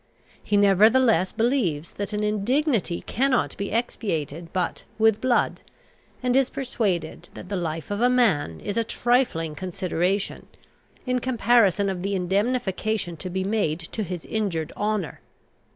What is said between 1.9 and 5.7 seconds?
that an indignity cannot be expiated but with blood,